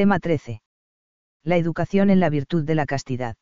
[0.00, 0.62] Tema 13.
[1.44, 3.36] La educación en la virtud de la castidad.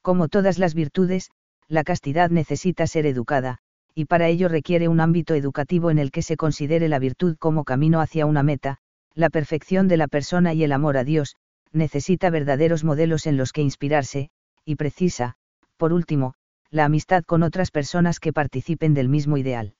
[0.00, 1.28] Como todas las virtudes,
[1.68, 3.58] la castidad necesita ser educada,
[3.94, 7.64] y para ello requiere un ámbito educativo en el que se considere la virtud como
[7.64, 8.78] camino hacia una meta,
[9.12, 11.36] la perfección de la persona y el amor a Dios,
[11.72, 14.30] necesita verdaderos modelos en los que inspirarse,
[14.64, 15.34] y precisa,
[15.76, 16.32] por último,
[16.70, 19.74] la amistad con otras personas que participen del mismo ideal.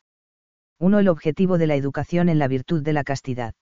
[0.78, 0.98] 1.
[0.98, 3.54] El objetivo de la educación en la virtud de la castidad.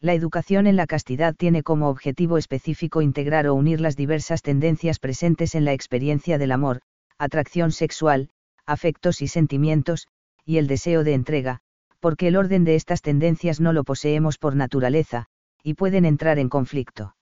[0.00, 5.00] La educación en la castidad tiene como objetivo específico integrar o unir las diversas tendencias
[5.00, 6.80] presentes en la experiencia del amor,
[7.18, 8.30] atracción sexual,
[8.64, 10.06] afectos y sentimientos,
[10.44, 11.58] y el deseo de entrega,
[11.98, 15.26] porque el orden de estas tendencias no lo poseemos por naturaleza,
[15.64, 17.16] y pueden entrar en conflicto.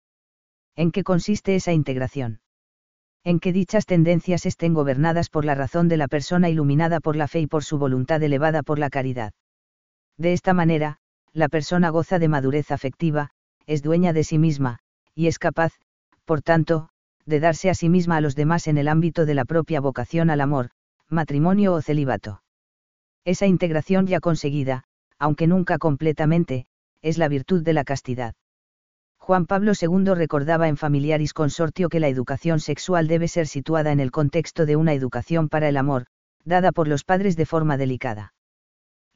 [0.75, 2.41] ¿En qué consiste esa integración?
[3.25, 7.27] En que dichas tendencias estén gobernadas por la razón de la persona iluminada por la
[7.27, 9.33] fe y por su voluntad elevada por la caridad.
[10.19, 10.99] De esta manera,
[11.37, 13.29] la persona goza de madurez afectiva,
[13.67, 14.79] es dueña de sí misma,
[15.15, 15.75] y es capaz,
[16.25, 16.89] por tanto,
[17.27, 20.31] de darse a sí misma a los demás en el ámbito de la propia vocación
[20.31, 20.71] al amor,
[21.11, 22.43] matrimonio o celibato.
[23.27, 24.85] Esa integración ya conseguida,
[25.19, 26.65] aunque nunca completamente,
[27.03, 28.35] es la virtud de la castidad.
[29.19, 34.01] Juan Pablo II recordaba en Familiaris Consortio que la educación sexual debe ser situada en
[34.01, 36.07] el contexto de una educación para el amor,
[36.47, 38.33] dada por los padres de forma delicada.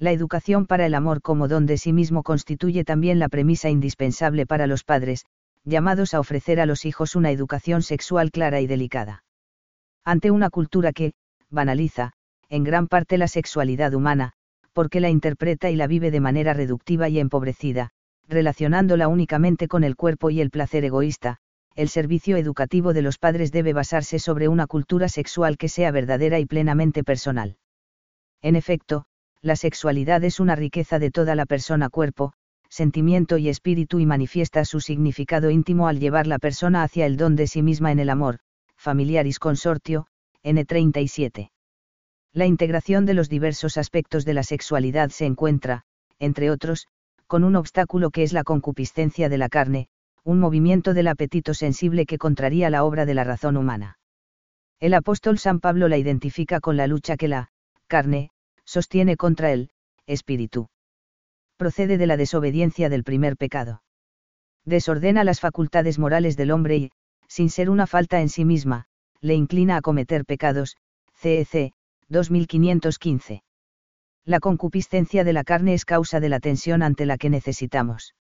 [0.00, 4.46] La educación para el amor como don de sí mismo constituye también la premisa indispensable
[4.46, 5.26] para los padres,
[5.62, 9.24] llamados a ofrecer a los hijos una educación sexual clara y delicada.
[10.02, 11.12] Ante una cultura que,
[11.50, 12.12] banaliza,
[12.48, 14.32] en gran parte la sexualidad humana,
[14.72, 17.90] porque la interpreta y la vive de manera reductiva y empobrecida,
[18.26, 21.36] relacionándola únicamente con el cuerpo y el placer egoísta,
[21.74, 26.38] el servicio educativo de los padres debe basarse sobre una cultura sexual que sea verdadera
[26.38, 27.58] y plenamente personal.
[28.40, 29.04] En efecto,
[29.42, 32.32] la sexualidad es una riqueza de toda la persona cuerpo,
[32.68, 37.36] sentimiento y espíritu y manifiesta su significado íntimo al llevar la persona hacia el don
[37.36, 38.38] de sí misma en el amor,
[38.76, 40.06] familiaris consortio,
[40.44, 41.50] N37.
[42.32, 45.82] La integración de los diversos aspectos de la sexualidad se encuentra,
[46.18, 46.86] entre otros,
[47.26, 49.88] con un obstáculo que es la concupiscencia de la carne,
[50.22, 53.98] un movimiento del apetito sensible que contraría la obra de la razón humana.
[54.78, 57.50] El apóstol San Pablo la identifica con la lucha que la
[57.86, 58.30] carne
[58.70, 59.70] sostiene contra el
[60.06, 60.68] espíritu.
[61.56, 63.82] Procede de la desobediencia del primer pecado.
[64.64, 66.90] Desordena las facultades morales del hombre y,
[67.26, 68.84] sin ser una falta en sí misma,
[69.20, 70.76] le inclina a cometer pecados,
[71.14, 71.72] CEC,
[72.08, 73.34] 2515.
[73.34, 73.42] E
[74.24, 78.14] la concupiscencia de la carne es causa de la tensión ante la que necesitamos.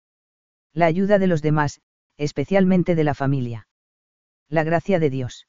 [0.74, 1.82] La ayuda de los demás,
[2.16, 3.68] especialmente de la familia.
[4.48, 5.48] La gracia de Dios.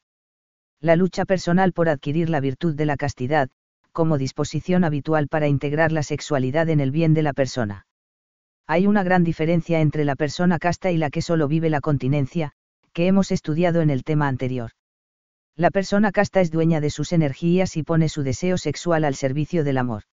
[0.81, 3.51] La lucha personal por adquirir la virtud de la castidad,
[3.99, 7.85] como disposición habitual para integrar la sexualidad en el bien de la persona.
[8.65, 12.53] Hay una gran diferencia entre la persona casta y la que solo vive la continencia,
[12.93, 14.71] que hemos estudiado en el tema anterior.
[15.57, 19.65] La persona casta es dueña de sus energías y pone su deseo sexual al servicio
[19.65, 20.05] del amor.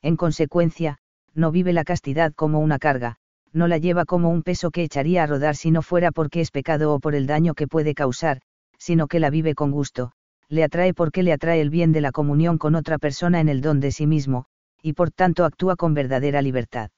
[0.00, 0.96] En consecuencia,
[1.34, 3.16] no vive la castidad como una carga,
[3.52, 6.50] no la lleva como un peso que echaría a rodar si no fuera porque es
[6.50, 8.40] pecado o por el daño que puede causar,
[8.78, 10.12] sino que la vive con gusto,
[10.52, 13.62] le atrae porque le atrae el bien de la comunión con otra persona en el
[13.62, 14.44] don de sí mismo,
[14.82, 16.90] y por tanto actúa con verdadera libertad.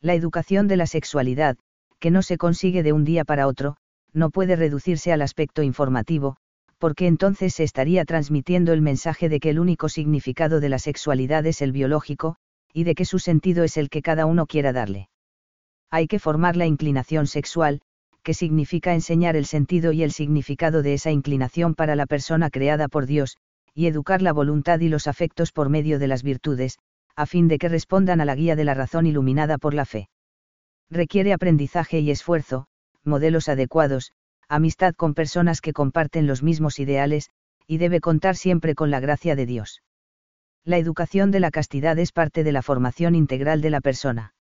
[0.00, 1.56] La educación de la sexualidad,
[1.98, 3.78] que no se consigue de un día para otro,
[4.12, 6.36] no puede reducirse al aspecto informativo,
[6.78, 11.44] porque entonces se estaría transmitiendo el mensaje de que el único significado de la sexualidad
[11.46, 12.36] es el biológico,
[12.72, 15.08] y de que su sentido es el que cada uno quiera darle.
[15.90, 17.80] Hay que formar la inclinación sexual,
[18.28, 22.86] que significa enseñar el sentido y el significado de esa inclinación para la persona creada
[22.86, 23.38] por Dios,
[23.72, 26.76] y educar la voluntad y los afectos por medio de las virtudes,
[27.16, 30.10] a fin de que respondan a la guía de la razón iluminada por la fe.
[30.90, 32.66] Requiere aprendizaje y esfuerzo,
[33.02, 34.12] modelos adecuados,
[34.46, 37.30] amistad con personas que comparten los mismos ideales,
[37.66, 39.82] y debe contar siempre con la gracia de Dios.
[40.66, 44.34] La educación de la castidad es parte de la formación integral de la persona.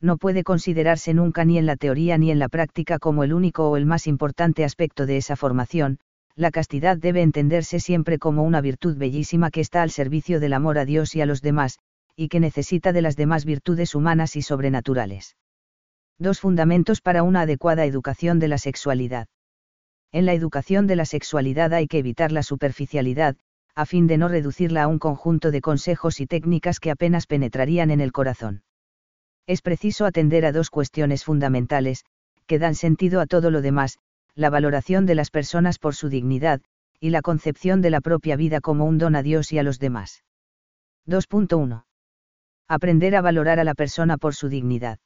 [0.00, 3.70] No puede considerarse nunca ni en la teoría ni en la práctica como el único
[3.70, 5.98] o el más importante aspecto de esa formación,
[6.36, 10.78] la castidad debe entenderse siempre como una virtud bellísima que está al servicio del amor
[10.78, 11.78] a Dios y a los demás,
[12.16, 15.36] y que necesita de las demás virtudes humanas y sobrenaturales.
[16.18, 19.26] Dos fundamentos para una adecuada educación de la sexualidad.
[20.12, 23.36] En la educación de la sexualidad hay que evitar la superficialidad,
[23.74, 27.90] a fin de no reducirla a un conjunto de consejos y técnicas que apenas penetrarían
[27.90, 28.62] en el corazón.
[29.46, 32.04] Es preciso atender a dos cuestiones fundamentales,
[32.46, 33.98] que dan sentido a todo lo demás,
[34.34, 36.60] la valoración de las personas por su dignidad,
[36.98, 39.78] y la concepción de la propia vida como un don a Dios y a los
[39.78, 40.24] demás.
[41.06, 41.84] 2.1.
[42.66, 44.98] Aprender a valorar a la persona por su dignidad.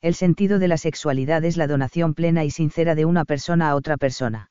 [0.00, 3.76] El sentido de la sexualidad es la donación plena y sincera de una persona a
[3.76, 4.50] otra persona.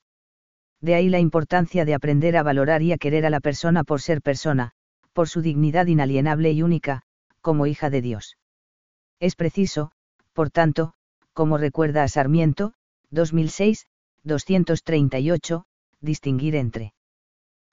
[0.79, 4.01] De ahí la importancia de aprender a valorar y a querer a la persona por
[4.01, 4.71] ser persona,
[5.11, 7.01] por su dignidad inalienable y única,
[7.41, 8.37] como hija de Dios.
[9.21, 9.91] Es preciso,
[10.33, 10.93] por tanto,
[11.33, 12.73] como recuerda a Sarmiento,
[13.11, 13.85] 2006,
[14.23, 15.63] 238,
[16.01, 16.93] distinguir entre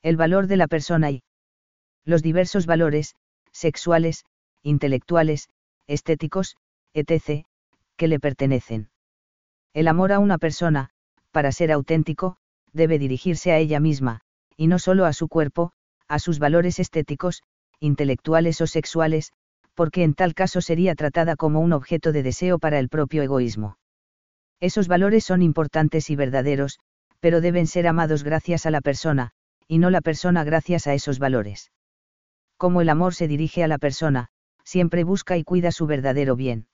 [0.02, 1.22] el valor de la persona y
[2.04, 3.14] los diversos valores,
[3.50, 4.26] sexuales,
[4.62, 5.48] intelectuales,
[5.86, 6.56] estéticos,
[6.92, 7.46] etc.,
[7.96, 8.90] que le pertenecen.
[9.72, 10.90] El amor a una persona,
[11.32, 12.36] para ser auténtico,
[12.74, 14.20] debe dirigirse a ella misma,
[14.54, 15.72] y no solo a su cuerpo,
[16.08, 17.42] a sus valores estéticos,
[17.80, 19.32] intelectuales o sexuales,
[19.78, 23.78] porque en tal caso sería tratada como un objeto de deseo para el propio egoísmo.
[24.58, 26.80] Esos valores son importantes y verdaderos,
[27.20, 29.30] pero deben ser amados gracias a la persona,
[29.68, 31.70] y no la persona gracias a esos valores.
[32.56, 34.30] Como el amor se dirige a la persona,
[34.64, 36.66] siempre busca y cuida su verdadero bien.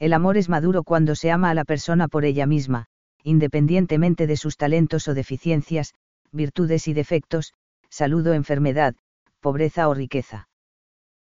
[0.00, 2.86] El amor es maduro cuando se ama a la persona por ella misma,
[3.22, 5.94] independientemente de sus talentos o deficiencias,
[6.32, 7.54] virtudes y defectos,
[7.88, 8.96] salud o enfermedad,
[9.38, 10.48] pobreza o riqueza.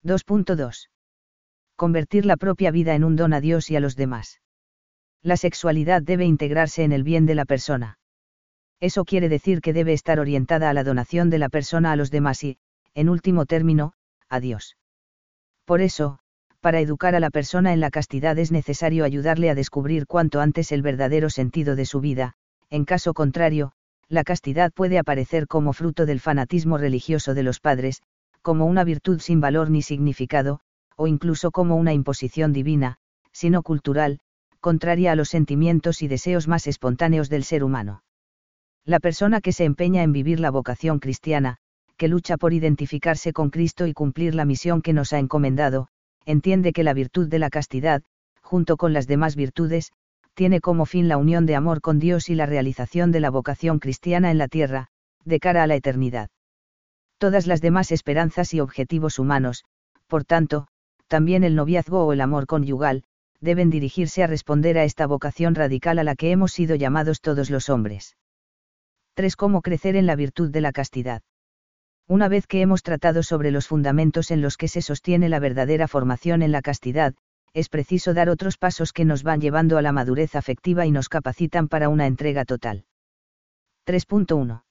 [0.04, 0.90] 2.2.
[1.76, 4.42] Convertir la propia vida en un don a Dios y a los demás.
[5.22, 8.00] La sexualidad debe integrarse en el bien de la persona.
[8.80, 12.12] Eso quiere decir que debe estar orientada a la donación de la persona a los
[12.12, 12.58] demás y,
[12.94, 13.94] en último término,
[14.30, 14.78] a Dios.
[15.66, 16.20] Por eso,
[16.62, 20.72] para educar a la persona en la castidad es necesario ayudarle a descubrir cuanto antes
[20.72, 22.36] el verdadero sentido de su vida,
[22.70, 23.74] en caso contrario,
[24.08, 28.02] la castidad puede aparecer como fruto del fanatismo religioso de los padres,
[28.50, 30.60] como una virtud sin valor ni significado,
[30.96, 32.98] o incluso como una imposición divina,
[33.32, 34.22] sino cultural,
[34.60, 38.02] contraria a los sentimientos y deseos más espontáneos del ser humano.
[38.86, 41.58] La persona que se empeña en vivir la vocación cristiana,
[41.96, 45.88] que lucha por identificarse con Cristo y cumplir la misión que nos ha encomendado,
[46.26, 48.02] entiende que la virtud de la castidad,
[48.42, 49.92] junto con las demás virtudes,
[50.34, 53.78] tiene como fin la unión de amor con Dios y la realización de la vocación
[53.78, 54.88] cristiana en la tierra,
[55.24, 56.32] de cara a la eternidad.
[57.20, 59.66] Todas las demás esperanzas y objetivos humanos,
[60.08, 60.68] por tanto,
[61.10, 63.04] también el noviazgo o el amor conyugal,
[63.42, 67.50] deben dirigirse a responder a esta vocación radical a la que hemos sido llamados todos
[67.50, 68.16] los hombres.
[69.16, 69.36] 3.
[69.36, 71.22] Cómo crecer en la virtud de la castidad.
[72.08, 75.90] Una vez que hemos tratado sobre los fundamentos en los que se sostiene la verdadera
[75.90, 77.16] formación en la castidad,
[77.54, 81.10] es preciso dar otros pasos que nos van llevando a la madurez afectiva y nos
[81.10, 82.86] capacitan para una entrega total.
[83.86, 84.64] 3.1.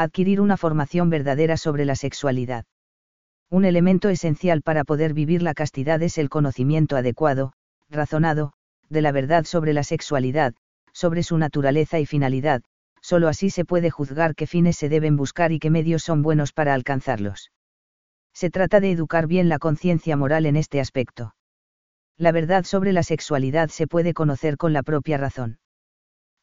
[0.00, 2.64] Adquirir una formación verdadera sobre la sexualidad.
[3.50, 7.52] Un elemento esencial para poder vivir la castidad es el conocimiento adecuado,
[7.90, 8.52] razonado,
[8.88, 10.54] de la verdad sobre la sexualidad,
[10.92, 12.62] sobre su naturaleza y finalidad,
[13.00, 16.52] solo así se puede juzgar qué fines se deben buscar y qué medios son buenos
[16.52, 17.50] para alcanzarlos.
[18.32, 21.34] Se trata de educar bien la conciencia moral en este aspecto.
[22.16, 25.58] La verdad sobre la sexualidad se puede conocer con la propia razón.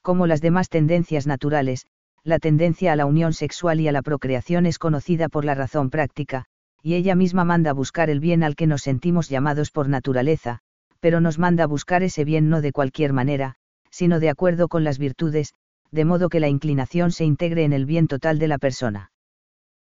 [0.02, 1.86] Como las demás tendencias naturales,
[2.26, 5.92] la tendencia a la unión sexual y a la procreación es conocida por la razón
[5.92, 6.46] práctica,
[6.82, 10.60] y ella misma manda buscar el bien al que nos sentimos llamados por naturaleza,
[11.00, 13.58] pero nos manda buscar ese bien no de cualquier manera,
[13.92, 15.54] sino de acuerdo con las virtudes,
[15.92, 19.12] de modo que la inclinación se integre en el bien total de la persona.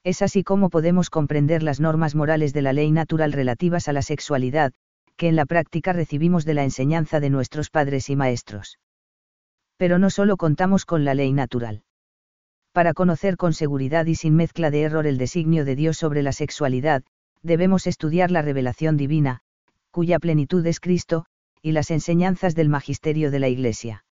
[0.04, 4.02] Es así como podemos comprender las normas morales de la ley natural relativas a la
[4.02, 4.74] sexualidad,
[5.16, 8.78] que en la práctica recibimos de la enseñanza de nuestros padres y maestros.
[9.78, 11.82] Pero no solo contamos con la ley natural.
[12.76, 16.32] Para conocer con seguridad y sin mezcla de error el designio de Dios sobre la
[16.32, 17.02] sexualidad,
[17.42, 19.40] debemos estudiar la revelación divina,
[19.90, 21.24] cuya plenitud es Cristo,
[21.62, 24.04] y las enseñanzas del magisterio de la Iglesia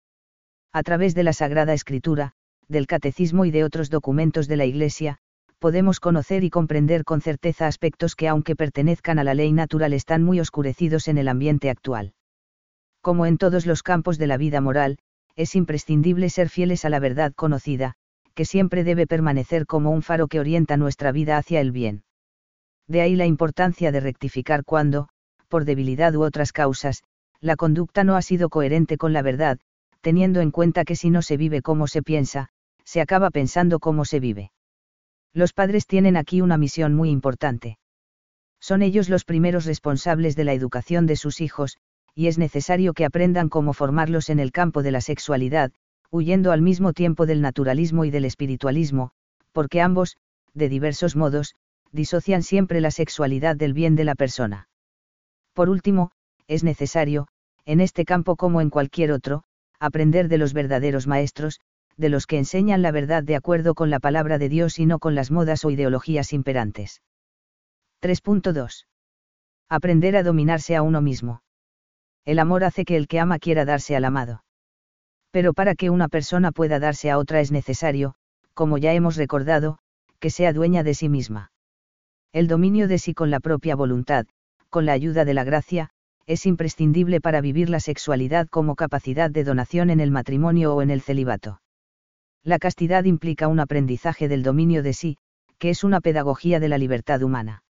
[0.71, 2.31] a través de la Sagrada Escritura,
[2.69, 5.17] del Catecismo y de otros documentos de la Iglesia,
[5.59, 10.23] podemos conocer y comprender con certeza aspectos que aunque pertenezcan a la ley natural están
[10.23, 12.13] muy oscurecidos en el ambiente actual.
[13.01, 14.99] Como en todos los campos de la vida moral,
[15.35, 17.97] es imprescindible ser fieles a la verdad conocida,
[18.33, 22.03] que siempre debe permanecer como un faro que orienta nuestra vida hacia el bien.
[22.87, 25.09] De ahí la importancia de rectificar cuando,
[25.47, 27.03] por debilidad u otras causas,
[27.39, 29.59] la conducta no ha sido coherente con la verdad,
[30.01, 32.49] teniendo en cuenta que si no se vive como se piensa,
[32.83, 34.51] se acaba pensando cómo se vive.
[35.33, 37.77] Los padres tienen aquí una misión muy importante.
[38.59, 41.77] Son ellos los primeros responsables de la educación de sus hijos,
[42.15, 45.71] y es necesario que aprendan cómo formarlos en el campo de la sexualidad,
[46.13, 49.09] huyendo al mismo tiempo del naturalismo y del espiritualismo,
[49.51, 50.15] porque ambos,
[50.53, 51.55] de diversos modos,
[51.91, 54.69] disocian siempre la sexualidad del bien de la persona.
[55.53, 56.11] Por último,
[56.47, 57.29] es necesario,
[57.65, 59.43] en este campo como en cualquier otro,
[59.79, 61.59] aprender de los verdaderos maestros,
[61.97, 64.99] de los que enseñan la verdad de acuerdo con la palabra de Dios y no
[64.99, 67.01] con las modas o ideologías imperantes.
[68.03, 68.85] 3.2.
[69.67, 71.41] Aprender a dominarse a uno mismo.
[72.23, 74.43] El amor hace que el que ama quiera darse al amado.
[75.33, 78.13] Pero para que una persona pueda darse a otra es necesario,
[78.53, 79.79] como ya hemos recordado,
[80.19, 81.51] que sea dueña de sí misma.
[82.33, 84.27] El dominio de sí con la propia voluntad,
[84.69, 85.89] con la ayuda de la gracia,
[86.27, 90.91] es imprescindible para vivir la sexualidad como capacidad de donación en el matrimonio o en
[90.91, 91.61] el celibato.
[92.43, 95.17] La castidad implica un aprendizaje del dominio de sí,
[95.57, 97.63] que es una pedagogía de la libertad humana.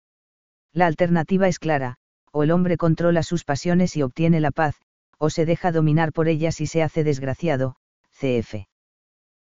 [0.73, 1.97] La alternativa es clara,
[2.31, 4.81] o el hombre controla sus pasiones y obtiene la paz,
[5.23, 7.75] o se deja dominar por ellas y se hace desgraciado,
[8.09, 8.65] cf.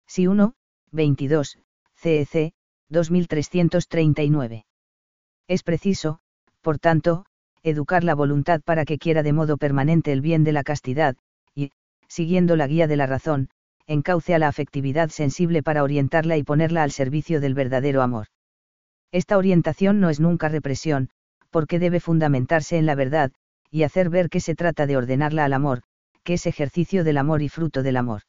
[0.08, 0.54] Si 1,
[0.90, 1.58] 22,
[1.94, 2.52] CEC,
[2.88, 4.66] 2339.
[5.46, 6.18] Es preciso,
[6.62, 7.26] por tanto,
[7.62, 11.14] educar la voluntad para que quiera de modo permanente el bien de la castidad,
[11.54, 11.70] y,
[12.08, 13.48] siguiendo la guía de la razón,
[13.86, 18.26] encauce a la afectividad sensible para orientarla y ponerla al servicio del verdadero amor.
[19.12, 21.10] Esta orientación no es nunca represión,
[21.50, 23.30] porque debe fundamentarse en la verdad,
[23.70, 25.82] y hacer ver que se trata de ordenarla al amor,
[26.24, 28.22] que es ejercicio del amor y fruto del amor.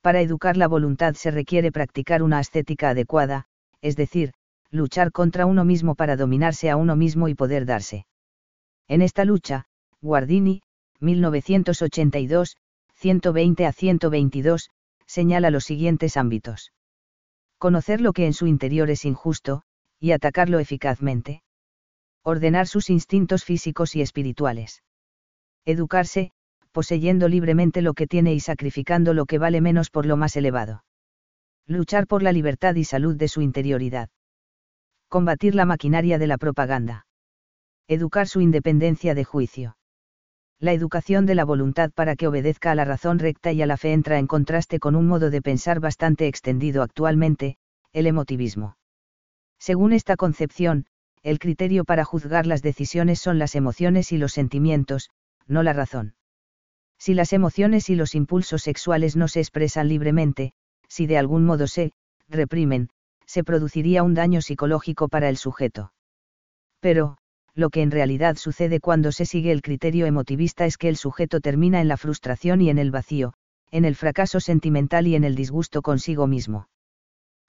[0.00, 3.46] Para educar la voluntad se requiere practicar una ascética adecuada,
[3.80, 4.32] es decir,
[4.70, 8.06] luchar contra uno mismo para dominarse a uno mismo y poder darse.
[8.86, 9.66] En esta lucha,
[10.00, 10.62] Guardini,
[11.00, 12.56] 1982,
[12.94, 14.70] 120 a 122,
[15.06, 16.72] señala los siguientes ámbitos.
[17.58, 19.62] Conocer lo que en su interior es injusto,
[19.98, 21.42] y atacarlo eficazmente.
[22.22, 24.82] Ordenar sus instintos físicos y espirituales.
[25.64, 26.32] Educarse,
[26.72, 30.84] poseyendo libremente lo que tiene y sacrificando lo que vale menos por lo más elevado.
[31.66, 34.10] Luchar por la libertad y salud de su interioridad.
[35.08, 37.06] Combatir la maquinaria de la propaganda.
[37.88, 39.76] Educar su independencia de juicio.
[40.60, 43.76] La educación de la voluntad para que obedezca a la razón recta y a la
[43.76, 47.56] fe entra en contraste con un modo de pensar bastante extendido actualmente,
[47.92, 48.76] el emotivismo.
[49.58, 50.86] Según esta concepción,
[51.22, 55.10] el criterio para juzgar las decisiones son las emociones y los sentimientos,
[55.46, 56.14] no la razón.
[56.98, 60.52] Si las emociones y los impulsos sexuales no se expresan libremente,
[60.88, 61.92] si de algún modo se
[62.28, 62.90] reprimen,
[63.26, 65.92] se produciría un daño psicológico para el sujeto.
[66.80, 67.18] Pero,
[67.54, 71.40] lo que en realidad sucede cuando se sigue el criterio emotivista es que el sujeto
[71.40, 73.34] termina en la frustración y en el vacío,
[73.70, 76.68] en el fracaso sentimental y en el disgusto consigo mismo.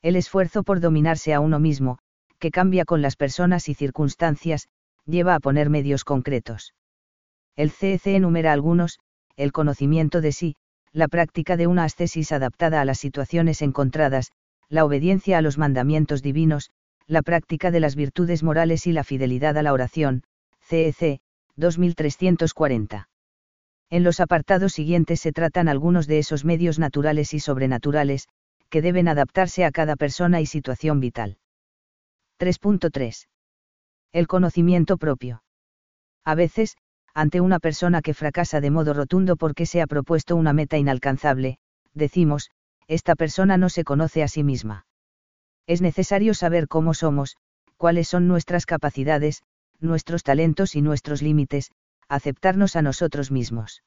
[0.02, 2.00] El esfuerzo por dominarse a uno mismo,
[2.40, 4.68] que cambia con las personas y circunstancias,
[5.06, 6.74] lleva a poner medios concretos.
[7.56, 9.00] El CEC enumera algunos,
[9.36, 10.56] el conocimiento de sí,
[10.92, 14.32] la práctica de una ascesis adaptada a las situaciones encontradas,
[14.70, 16.70] la obediencia a los mandamientos divinos,
[17.08, 20.24] la práctica de las virtudes morales y la fidelidad a la oración,
[20.62, 21.20] CEC,
[21.56, 23.10] 2340.
[23.90, 28.28] En los apartados siguientes se tratan algunos de esos medios naturales y sobrenaturales,
[28.70, 31.38] que deben adaptarse a cada persona y situación vital.
[32.40, 33.28] 3.3.
[34.14, 35.44] El conocimiento propio.
[36.24, 36.78] A veces,
[37.14, 41.58] ante una persona que fracasa de modo rotundo porque se ha propuesto una meta inalcanzable,
[41.94, 42.50] decimos,
[42.88, 44.86] esta persona no se conoce a sí misma.
[45.68, 47.36] Es necesario saber cómo somos,
[47.76, 49.44] cuáles son nuestras capacidades,
[49.82, 51.72] nuestros talentos y nuestros límites,
[52.08, 53.84] aceptarnos a nosotros mismos.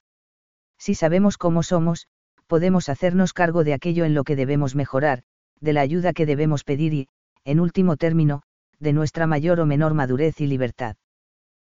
[0.76, 2.06] Si sabemos cómo somos,
[2.46, 5.22] podemos hacernos cargo de aquello en lo que debemos mejorar,
[5.58, 7.08] de la ayuda que debemos pedir y,
[7.44, 8.42] en último término,
[8.78, 10.96] de nuestra mayor o menor madurez y libertad.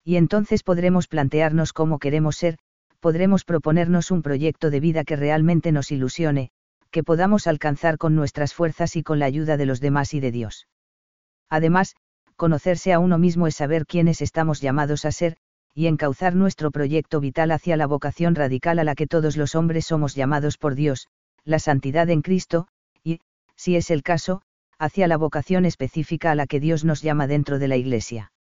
[0.03, 2.57] Y entonces podremos plantearnos cómo queremos ser,
[3.00, 6.51] podremos proponernos un proyecto de vida que realmente nos ilusione,
[6.91, 10.31] que podamos alcanzar con nuestras fuerzas y con la ayuda de los demás y de
[10.31, 10.67] Dios.
[11.50, 11.95] Además,
[12.36, 15.38] conocerse a uno mismo es saber quiénes estamos llamados a ser,
[15.74, 19.86] y encauzar nuestro proyecto vital hacia la vocación radical a la que todos los hombres
[19.86, 21.07] somos llamados por Dios,
[21.43, 22.67] la santidad en Cristo,
[23.03, 23.19] y,
[23.55, 24.41] si es el caso,
[24.79, 28.32] hacia la vocación específica a la que Dios nos llama dentro de la Iglesia.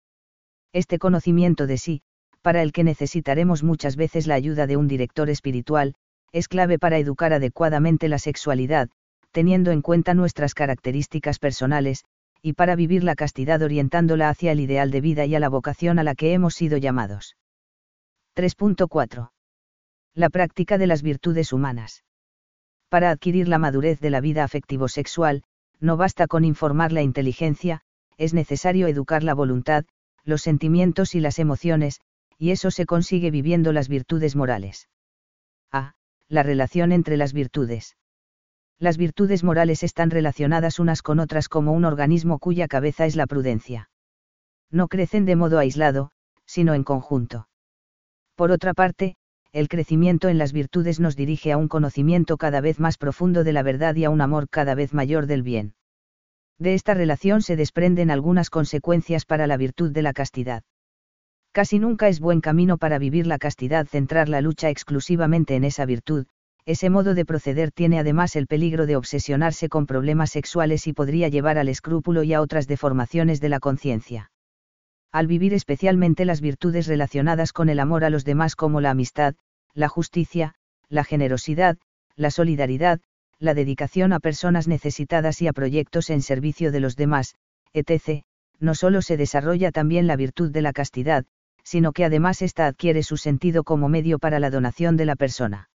[0.72, 2.02] Este conocimiento de sí,
[2.42, 5.94] para el que necesitaremos muchas veces la ayuda de un director espiritual,
[6.32, 8.88] es clave para educar adecuadamente la sexualidad,
[9.30, 12.04] teniendo en cuenta nuestras características personales,
[12.42, 15.98] y para vivir la castidad orientándola hacia el ideal de vida y a la vocación
[15.98, 17.36] a la que hemos sido llamados.
[18.36, 19.30] 3.4.
[20.14, 22.04] La práctica de las virtudes humanas.
[22.88, 25.44] Para adquirir la madurez de la vida afectivo-sexual,
[25.80, 27.82] no basta con informar la inteligencia,
[28.16, 29.84] es necesario educar la voluntad,
[30.24, 32.00] los sentimientos y las emociones,
[32.38, 34.88] y eso se consigue viviendo las virtudes morales.
[35.70, 35.94] A.
[36.28, 37.96] La relación entre las virtudes.
[38.78, 43.26] Las virtudes morales están relacionadas unas con otras como un organismo cuya cabeza es la
[43.26, 43.90] prudencia.
[44.70, 46.10] No crecen de modo aislado,
[46.46, 47.48] sino en conjunto.
[48.34, 49.16] Por otra parte,
[49.54, 53.52] el crecimiento en las virtudes nos dirige a un conocimiento cada vez más profundo de
[53.52, 55.74] la verdad y a un amor cada vez mayor del bien.
[56.58, 60.64] De esta relación se desprenden algunas consecuencias para la virtud de la castidad.
[61.52, 65.86] Casi nunca es buen camino para vivir la castidad centrar la lucha exclusivamente en esa
[65.86, 66.26] virtud,
[66.66, 71.28] ese modo de proceder tiene además el peligro de obsesionarse con problemas sexuales y podría
[71.28, 74.32] llevar al escrúpulo y a otras deformaciones de la conciencia.
[75.14, 79.36] Al vivir especialmente las virtudes relacionadas con el amor a los demás como la amistad,
[79.74, 80.54] la justicia,
[80.88, 81.76] la generosidad,
[82.16, 83.00] la solidaridad,
[83.38, 87.34] la dedicación a personas necesitadas y a proyectos en servicio de los demás,
[87.72, 88.22] etc.,
[88.60, 91.24] no solo se desarrolla también la virtud de la castidad,
[91.64, 95.70] sino que además ésta adquiere su sentido como medio para la donación de la persona.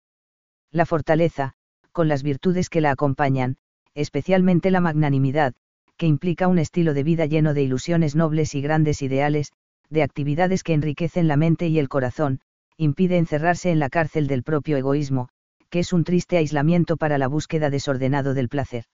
[0.71, 1.53] La fortaleza,
[1.91, 3.57] con las virtudes que la acompañan,
[3.93, 5.53] especialmente la magnanimidad,
[5.95, 9.53] que implica un estilo de vida lleno de ilusiones nobles y grandes ideales,
[9.89, 12.41] de actividades que enriquecen la mente y el corazón,
[12.77, 15.29] impide encerrarse en la cárcel del propio egoísmo,
[15.69, 18.85] que es un triste aislamiento para la búsqueda desordenado del placer.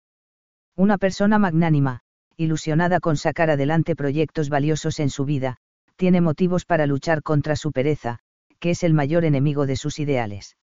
[0.76, 2.02] Una persona magnánima,
[2.38, 5.58] ilusionada con sacar adelante proyectos valiosos en su vida,
[5.96, 8.20] tiene motivos para luchar contra su pereza,
[8.60, 10.58] que es el mayor enemigo de sus ideales.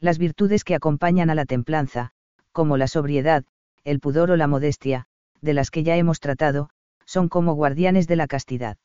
[0.00, 2.10] Las virtudes que acompañan a la templanza,
[2.52, 3.44] como la sobriedad,
[3.84, 5.06] el pudor o la modestia,
[5.40, 6.70] de las que ya hemos tratado,
[7.06, 8.76] son como guardianes de la castidad.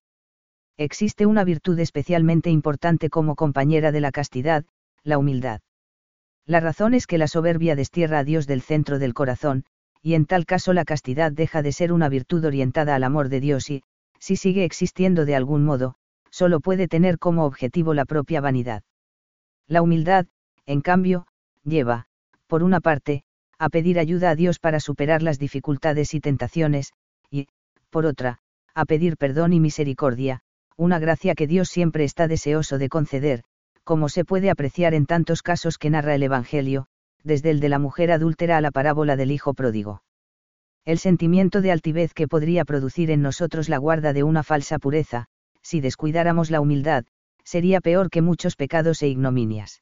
[0.77, 4.63] Existe una virtud especialmente importante como compañera de la castidad,
[5.03, 5.61] la humildad.
[6.45, 9.65] La razón es que la soberbia destierra a Dios del centro del corazón,
[10.03, 13.39] y en tal caso la castidad deja de ser una virtud orientada al amor de
[13.39, 13.83] Dios y,
[14.19, 15.95] si sigue existiendo de algún modo,
[16.29, 18.83] solo puede tener como objetivo la propia vanidad.
[19.67, 20.27] La humildad,
[20.67, 21.25] en cambio,
[21.63, 22.05] lleva,
[22.45, 23.23] por una parte,
[23.57, 26.93] a pedir ayuda a Dios para superar las dificultades y tentaciones,
[27.31, 27.47] y,
[27.89, 28.37] por otra,
[28.75, 30.43] a pedir perdón y misericordia,
[30.77, 33.43] una gracia que Dios siempre está deseoso de conceder,
[33.83, 36.85] como se puede apreciar en tantos casos que narra el Evangelio,
[37.23, 40.03] desde el de la mujer adúltera a la parábola del hijo pródigo.
[40.85, 45.25] El sentimiento de altivez que podría producir en nosotros la guarda de una falsa pureza,
[45.61, 47.05] si descuidáramos la humildad,
[47.43, 49.81] sería peor que muchos pecados e ignominias.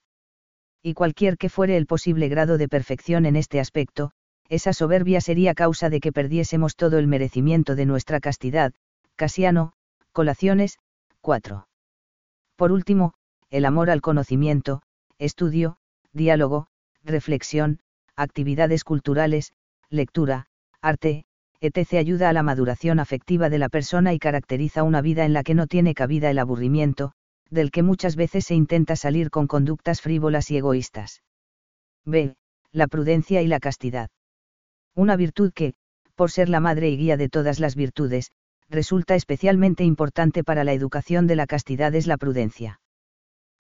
[0.82, 4.12] Y cualquier que fuere el posible grado de perfección en este aspecto,
[4.48, 8.74] esa soberbia sería causa de que perdiésemos todo el merecimiento de nuestra castidad.
[9.16, 9.74] Casiano,
[10.16, 10.78] Colaciones,
[11.26, 11.68] 4.
[12.56, 13.16] Por último,
[13.50, 14.84] el amor al conocimiento,
[15.18, 15.78] estudio,
[16.14, 16.68] diálogo,
[17.04, 17.80] reflexión,
[18.16, 19.52] actividades culturales,
[19.90, 20.46] lectura,
[20.82, 21.26] arte,
[21.62, 21.96] etc.
[21.96, 25.56] ayuda a la maduración afectiva de la persona y caracteriza una vida en la que
[25.56, 27.14] no tiene cabida el aburrimiento,
[27.50, 31.24] del que muchas veces se intenta salir con conductas frívolas y egoístas.
[32.06, 32.36] B.
[32.72, 34.12] La prudencia y la castidad.
[34.94, 35.74] Una virtud que,
[36.14, 38.30] por ser la madre y guía de todas las virtudes,
[38.70, 42.80] resulta especialmente importante para la educación de la castidad es la prudencia.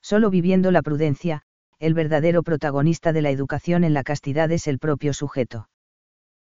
[0.01, 1.43] Solo viviendo la prudencia,
[1.79, 5.69] el verdadero protagonista de la educación en la castidad es el propio sujeto.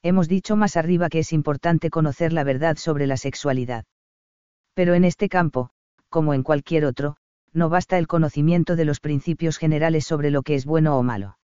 [0.02, 3.84] Hemos dicho más arriba que es importante conocer la verdad sobre la sexualidad.
[4.74, 5.70] Pero en este campo,
[6.08, 7.16] como en cualquier otro,
[7.52, 11.38] no basta el conocimiento de los principios generales sobre lo que es bueno o malo.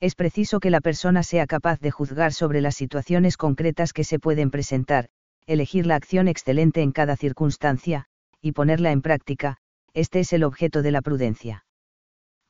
[0.00, 4.18] Es preciso que la persona sea capaz de juzgar sobre las situaciones concretas que se
[4.18, 5.08] pueden presentar,
[5.46, 8.06] elegir la acción excelente en cada circunstancia,
[8.40, 9.58] y ponerla en práctica,
[9.94, 11.64] este es el objeto de la prudencia.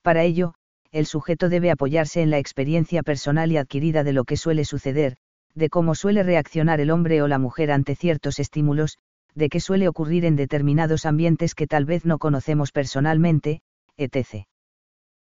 [0.02, 0.54] Para ello,
[0.92, 5.16] el sujeto debe apoyarse en la experiencia personal y adquirida de lo que suele suceder,
[5.54, 8.98] de cómo suele reaccionar el hombre o la mujer ante ciertos estímulos,
[9.34, 13.60] de qué suele ocurrir en determinados ambientes que tal vez no conocemos personalmente,
[13.96, 14.46] etc.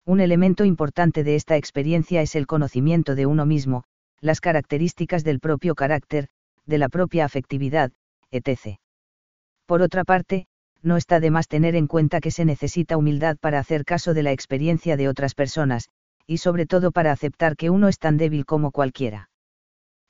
[0.05, 3.85] Un elemento importante de esta experiencia es el conocimiento de uno mismo,
[4.21, 6.29] las características del propio carácter,
[6.67, 7.93] de la propia afectividad,
[8.31, 8.79] etc.
[9.67, 10.47] Por otra parte,
[10.83, 14.23] no está de más tener en cuenta que se necesita humildad para hacer caso de
[14.23, 15.89] la experiencia de otras personas,
[16.27, 19.31] y sobre todo para aceptar que uno es tan débil como cualquiera.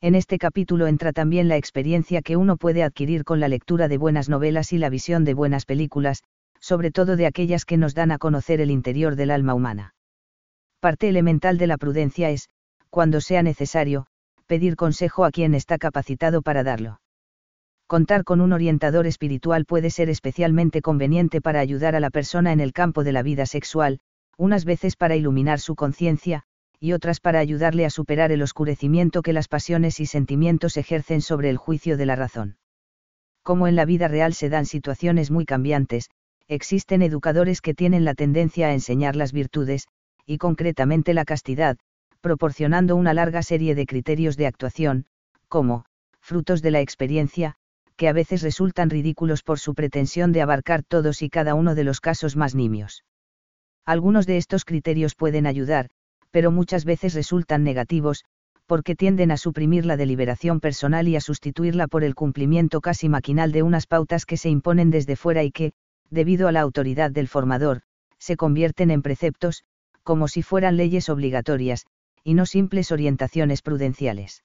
[0.00, 3.98] En este capítulo entra también la experiencia que uno puede adquirir con la lectura de
[3.98, 6.22] buenas novelas y la visión de buenas películas,
[6.58, 9.94] sobre todo de aquellas que nos dan a conocer el interior del alma humana.
[10.80, 12.48] Parte elemental de la prudencia es,
[12.90, 14.06] cuando sea necesario,
[14.52, 17.00] pedir consejo a quien está capacitado para darlo
[17.86, 22.60] contar con un orientador espiritual puede ser especialmente conveniente para ayudar a la persona en
[22.60, 24.00] el campo de la vida sexual,
[24.36, 26.42] unas veces para iluminar su conciencia,
[26.78, 31.48] y otras para ayudarle a superar el oscurecimiento que las pasiones y sentimientos ejercen sobre
[31.48, 32.58] el juicio de la razón.
[33.42, 36.10] Como en la vida real se dan situaciones muy cambiantes,
[36.46, 39.86] existen educadores que tienen la tendencia a enseñar las virtudes,
[40.26, 41.78] y concretamente la castidad,
[42.22, 45.06] proporcionando una larga serie de criterios de actuación,
[45.48, 45.84] como,
[46.20, 47.56] frutos de la experiencia,
[47.96, 51.84] que a veces resultan ridículos por su pretensión de abarcar todos y cada uno de
[51.84, 53.04] los casos más nimios.
[53.84, 55.90] Algunos de estos criterios pueden ayudar,
[56.30, 58.24] pero muchas veces resultan negativos,
[58.66, 63.50] porque tienden a suprimir la deliberación personal y a sustituirla por el cumplimiento casi maquinal
[63.50, 65.72] de unas pautas que se imponen desde fuera y que,
[66.08, 67.82] debido a la autoridad del formador,
[68.18, 69.64] se convierten en preceptos,
[70.04, 71.86] como si fueran leyes obligatorias,
[72.24, 74.44] y no simples orientaciones prudenciales.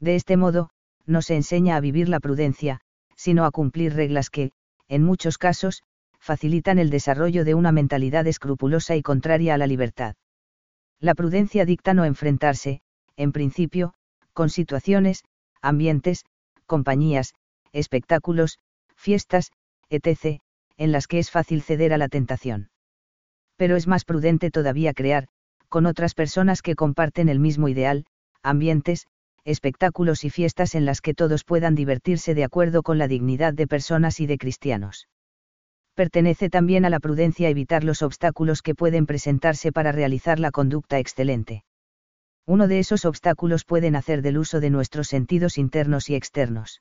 [0.00, 0.70] De este modo,
[1.04, 2.80] no se enseña a vivir la prudencia,
[3.14, 4.52] sino a cumplir reglas que,
[4.88, 5.82] en muchos casos,
[6.18, 10.16] facilitan el desarrollo de una mentalidad escrupulosa y contraria a la libertad.
[11.00, 12.80] La prudencia dicta no enfrentarse,
[13.16, 13.94] en principio,
[14.32, 15.24] con situaciones,
[15.62, 16.24] ambientes,
[16.66, 17.34] compañías,
[17.72, 18.58] espectáculos,
[18.96, 19.52] fiestas,
[19.88, 20.40] etc.,
[20.76, 22.70] en las que es fácil ceder a la tentación.
[23.56, 25.28] Pero es más prudente todavía crear,
[25.76, 28.06] con otras personas que comparten el mismo ideal,
[28.42, 29.08] ambientes,
[29.44, 33.66] espectáculos y fiestas en las que todos puedan divertirse de acuerdo con la dignidad de
[33.66, 35.06] personas y de cristianos.
[35.94, 40.98] Pertenece también a la prudencia evitar los obstáculos que pueden presentarse para realizar la conducta
[40.98, 41.62] excelente.
[42.46, 46.80] Uno de esos obstáculos puede nacer del uso de nuestros sentidos internos y externos.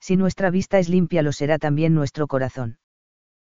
[0.00, 2.76] Si nuestra vista es limpia lo será también nuestro corazón.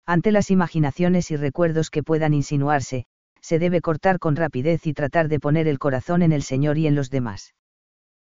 [0.08, 3.06] Ante las imaginaciones y recuerdos que puedan insinuarse,
[3.41, 6.88] se debe cortar con rapidez y tratar de poner el corazón en el Señor y
[6.88, 7.54] en los demás.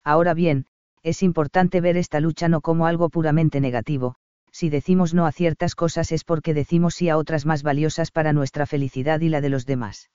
[0.03, 0.65] Ahora bien,
[1.03, 4.15] es importante ver esta lucha no como algo puramente negativo,
[4.51, 8.33] si decimos no a ciertas cosas es porque decimos sí a otras más valiosas para
[8.33, 10.09] nuestra felicidad y la de los demás.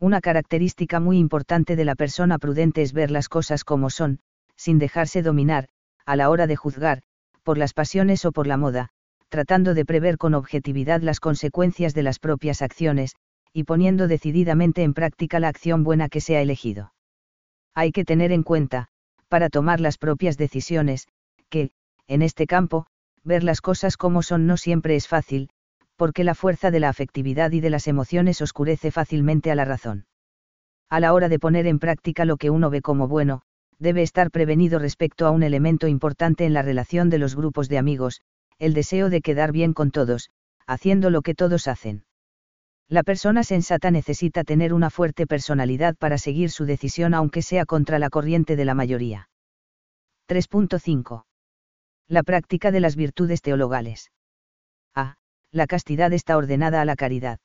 [0.00, 4.18] Una característica muy importante de la persona prudente es ver las cosas como son,
[4.56, 5.68] sin dejarse dominar,
[6.04, 7.02] a la hora de juzgar,
[7.44, 8.88] por las pasiones o por la moda,
[9.28, 13.14] tratando de prever con objetividad las consecuencias de las propias acciones,
[13.52, 16.92] y poniendo decididamente en práctica la acción buena que se ha elegido.
[17.74, 18.88] Hay que tener en cuenta,
[19.28, 21.08] para tomar las propias decisiones,
[21.48, 21.70] que,
[22.06, 22.86] en este campo,
[23.24, 25.48] ver las cosas como son no siempre es fácil,
[25.96, 30.06] porque la fuerza de la afectividad y de las emociones oscurece fácilmente a la razón.
[30.90, 33.42] A la hora de poner en práctica lo que uno ve como bueno,
[33.78, 37.78] debe estar prevenido respecto a un elemento importante en la relación de los grupos de
[37.78, 38.20] amigos,
[38.58, 40.30] el deseo de quedar bien con todos,
[40.66, 42.04] haciendo lo que todos hacen.
[42.92, 47.98] La persona sensata necesita tener una fuerte personalidad para seguir su decisión aunque sea contra
[47.98, 49.30] la corriente de la mayoría.
[50.28, 51.24] 3.5.
[52.08, 54.12] La práctica de las virtudes teologales.
[54.94, 55.16] A.
[55.50, 57.38] La castidad está ordenada a la caridad.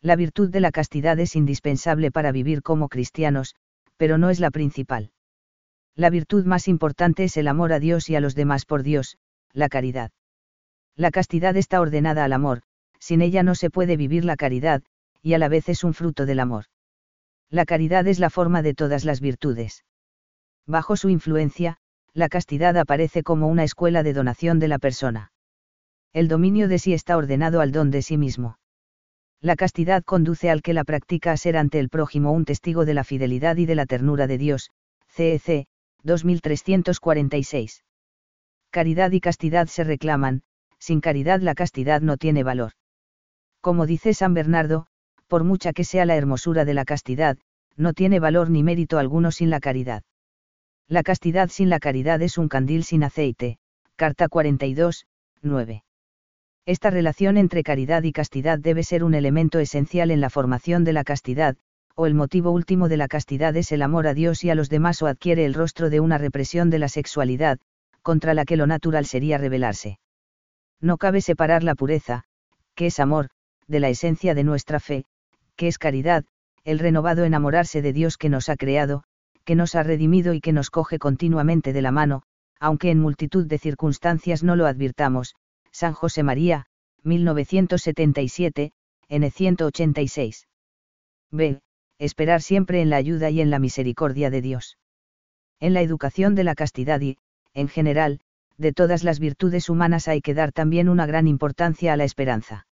[0.00, 3.56] La virtud de la castidad es indispensable para vivir como cristianos,
[3.96, 5.10] pero no es la principal.
[5.96, 9.18] La virtud más importante es el amor a Dios y a los demás por Dios,
[9.52, 10.12] la caridad.
[10.94, 12.62] La castidad está ordenada al amor,
[13.00, 14.82] sin ella no se puede vivir la caridad,
[15.22, 16.66] y a la vez es un fruto del amor.
[17.50, 19.84] La caridad es la forma de todas las virtudes.
[20.66, 21.78] Bajo su influencia,
[22.14, 25.32] la castidad aparece como una escuela de donación de la persona.
[26.12, 28.58] El dominio de sí está ordenado al don de sí mismo.
[29.40, 32.94] La castidad conduce al que la practica a ser ante el prójimo un testigo de
[32.94, 34.70] la fidelidad y de la ternura de Dios,
[35.08, 35.66] CEC,
[36.02, 37.84] 2346.
[38.70, 40.42] Caridad y castidad se reclaman,
[40.78, 42.72] sin caridad la castidad no tiene valor.
[43.60, 44.86] Como dice San Bernardo,
[45.28, 47.36] por mucha que sea la hermosura de la castidad,
[47.76, 50.02] no tiene valor ni mérito alguno sin la caridad.
[50.88, 53.58] La castidad sin la caridad es un candil sin aceite.
[53.96, 55.06] Carta 42,
[55.42, 55.84] 9.
[56.66, 60.92] Esta relación entre caridad y castidad debe ser un elemento esencial en la formación de
[60.92, 61.56] la castidad,
[61.94, 64.70] o el motivo último de la castidad es el amor a Dios y a los
[64.70, 67.58] demás o adquiere el rostro de una represión de la sexualidad,
[68.02, 69.98] contra la que lo natural sería rebelarse.
[70.80, 72.24] No cabe separar la pureza,
[72.74, 73.28] que es amor,
[73.70, 75.04] de la esencia de nuestra fe,
[75.56, 76.24] que es caridad,
[76.64, 79.04] el renovado enamorarse de Dios que nos ha creado,
[79.44, 82.22] que nos ha redimido y que nos coge continuamente de la mano,
[82.58, 85.36] aunque en multitud de circunstancias no lo advirtamos,
[85.70, 86.66] San José María,
[87.04, 88.72] 1977,
[89.08, 90.48] N 186.
[91.30, 91.60] B.
[91.98, 94.78] Esperar siempre en la ayuda y en la misericordia de Dios.
[95.60, 97.18] En la educación de la castidad y,
[97.54, 98.20] en general,
[98.58, 102.66] de todas las virtudes humanas hay que dar también una gran importancia a la esperanza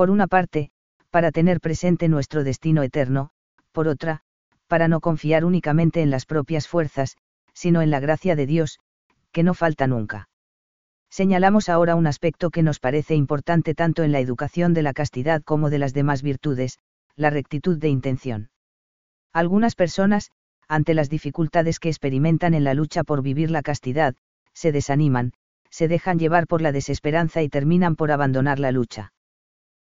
[0.00, 0.70] por una parte,
[1.10, 3.32] para tener presente nuestro destino eterno,
[3.70, 4.22] por otra,
[4.66, 7.18] para no confiar únicamente en las propias fuerzas,
[7.52, 8.78] sino en la gracia de Dios,
[9.30, 10.30] que no falta nunca.
[11.10, 15.42] Señalamos ahora un aspecto que nos parece importante tanto en la educación de la castidad
[15.42, 16.78] como de las demás virtudes,
[17.14, 18.48] la rectitud de intención.
[19.34, 20.30] Algunas personas,
[20.66, 24.14] ante las dificultades que experimentan en la lucha por vivir la castidad,
[24.54, 25.34] se desaniman,
[25.68, 29.12] se dejan llevar por la desesperanza y terminan por abandonar la lucha.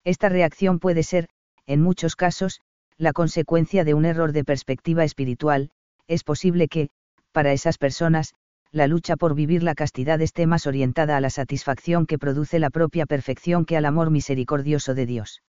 [0.04, 1.28] Esta reacción puede ser,
[1.66, 2.60] en muchos casos,
[2.96, 5.70] la consecuencia de un error de perspectiva espiritual,
[6.06, 6.90] es posible que,
[7.32, 8.34] para esas personas,
[8.72, 12.70] la lucha por vivir la castidad esté más orientada a la satisfacción que produce la
[12.70, 15.42] propia perfección que al amor misericordioso de Dios.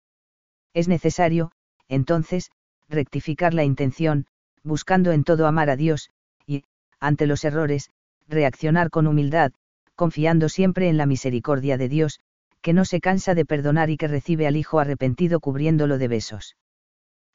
[0.74, 1.52] Es necesario,
[1.88, 2.52] entonces,
[2.88, 4.26] rectificar la intención,
[4.64, 6.10] buscando en todo amar a Dios,
[6.46, 6.64] y,
[7.00, 7.90] ante los errores,
[8.28, 9.52] reaccionar con humildad,
[9.96, 12.20] confiando siempre en la misericordia de Dios,
[12.62, 16.56] que no se cansa de perdonar y que recibe al Hijo arrepentido cubriéndolo de besos.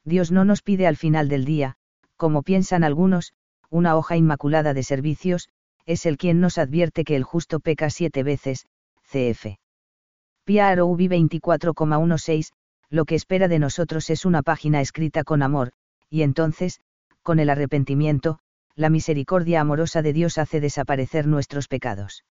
[0.03, 1.75] Dios no nos pide al final del día,
[2.15, 3.33] como piensan algunos,
[3.69, 5.49] una hoja inmaculada de servicios,
[5.85, 8.65] es el quien nos advierte que el justo peca siete veces,
[9.03, 9.57] cf.
[10.43, 12.51] Piaro UBI 24,16,
[12.89, 15.71] lo que espera de nosotros es una página escrita con amor,
[16.09, 16.81] y entonces,
[17.23, 18.39] con el arrepentimiento,
[18.75, 22.25] la misericordia amorosa de Dios hace desaparecer nuestros pecados.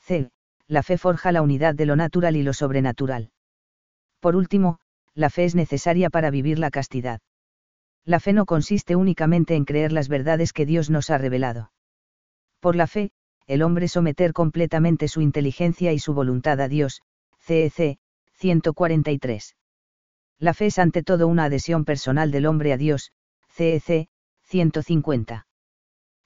[0.00, 0.30] C.
[0.68, 3.30] La fe forja la unidad de lo natural y lo sobrenatural.
[4.20, 4.78] Por último,
[5.14, 7.20] la fe es necesaria para vivir la castidad.
[8.04, 11.72] La fe no consiste únicamente en creer las verdades que Dios nos ha revelado.
[12.60, 13.10] Por la fe,
[13.46, 17.00] el hombre someter completamente su inteligencia y su voluntad a Dios,
[17.38, 17.98] CEC,
[18.34, 19.56] 143.
[20.38, 23.12] La fe es ante todo una adhesión personal del hombre a Dios,
[23.48, 24.08] CEC,
[24.42, 25.46] 150.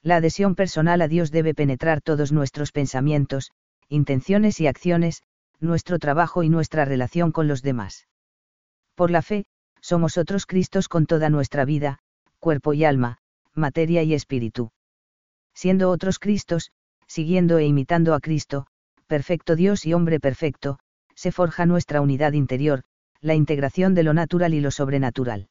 [0.01, 3.51] La adhesión personal a Dios debe penetrar todos nuestros pensamientos,
[3.93, 5.21] intenciones y acciones,
[5.59, 8.07] nuestro trabajo y nuestra relación con los demás.
[8.95, 9.45] Por la fe,
[9.81, 11.99] somos otros Cristos con toda nuestra vida,
[12.39, 13.19] cuerpo y alma,
[13.53, 14.71] materia y espíritu.
[15.53, 16.71] Siendo otros Cristos,
[17.05, 18.65] siguiendo e imitando a Cristo,
[19.05, 20.79] perfecto Dios y hombre perfecto,
[21.13, 22.83] se forja nuestra unidad interior,
[23.21, 25.49] la integración de lo natural y lo sobrenatural.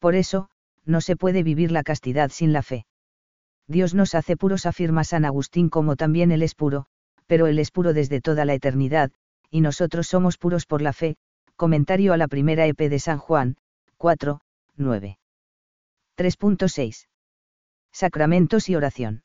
[0.00, 0.48] Por eso,
[0.84, 2.84] no se puede vivir la castidad sin la fe.
[3.68, 6.86] Dios nos hace puros, afirma San Agustín, como también Él es puro,
[7.26, 9.10] pero Él es puro desde toda la eternidad,
[9.50, 11.16] y nosotros somos puros por la fe.
[11.56, 13.56] Comentario a la primera EP de San Juan,
[13.96, 14.40] 4,
[14.76, 15.18] 9.
[16.16, 17.06] 3.6.
[17.92, 19.22] Sacramentos y oración.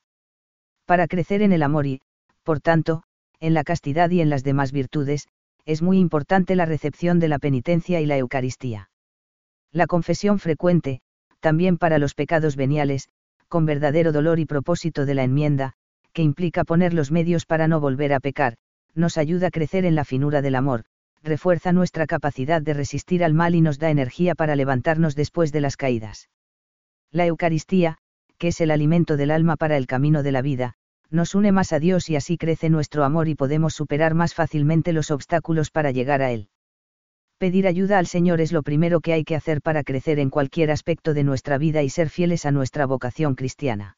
[0.85, 2.01] Para crecer en el amor y,
[2.43, 3.03] por tanto,
[3.39, 5.27] en la castidad y en las demás virtudes,
[5.65, 8.89] es muy importante la recepción de la penitencia y la Eucaristía.
[9.71, 11.01] La confesión frecuente,
[11.39, 13.09] también para los pecados veniales,
[13.47, 15.73] con verdadero dolor y propósito de la enmienda,
[16.13, 18.55] que implica poner los medios para no volver a pecar,
[18.95, 20.85] nos ayuda a crecer en la finura del amor,
[21.23, 25.61] refuerza nuestra capacidad de resistir al mal y nos da energía para levantarnos después de
[25.61, 26.29] las caídas.
[27.11, 27.97] La Eucaristía,
[28.37, 30.75] que es el alimento del alma para el camino de la vida,
[31.09, 34.93] nos une más a Dios y así crece nuestro amor y podemos superar más fácilmente
[34.93, 36.49] los obstáculos para llegar a Él.
[37.39, 40.71] Pedir ayuda al Señor es lo primero que hay que hacer para crecer en cualquier
[40.71, 43.97] aspecto de nuestra vida y ser fieles a nuestra vocación cristiana.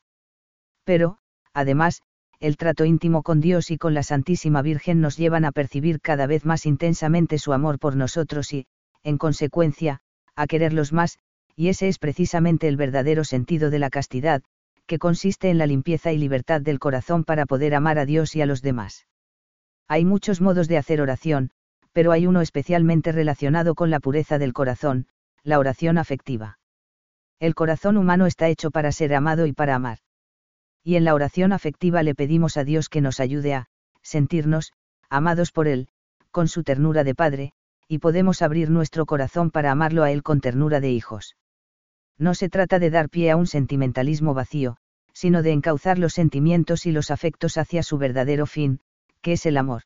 [0.83, 1.17] Pero,
[1.53, 2.01] además,
[2.39, 6.25] el trato íntimo con Dios y con la Santísima Virgen nos llevan a percibir cada
[6.25, 8.65] vez más intensamente su amor por nosotros y,
[9.03, 10.01] en consecuencia,
[10.35, 11.19] a quererlos más,
[11.55, 14.41] y ese es precisamente el verdadero sentido de la castidad,
[14.87, 18.41] que consiste en la limpieza y libertad del corazón para poder amar a Dios y
[18.41, 19.05] a los demás.
[19.87, 21.51] Hay muchos modos de hacer oración,
[21.93, 25.07] pero hay uno especialmente relacionado con la pureza del corazón,
[25.43, 26.59] la oración afectiva.
[27.39, 29.99] El corazón humano está hecho para ser amado y para amar.
[30.83, 33.67] Y en la oración afectiva le pedimos a Dios que nos ayude a
[34.01, 34.73] sentirnos,
[35.09, 35.87] amados por Él,
[36.31, 37.53] con su ternura de Padre,
[37.87, 41.35] y podemos abrir nuestro corazón para amarlo a Él con ternura de hijos.
[42.17, 44.77] No se trata de dar pie a un sentimentalismo vacío,
[45.13, 48.79] sino de encauzar los sentimientos y los afectos hacia su verdadero fin,
[49.21, 49.83] que es el amor.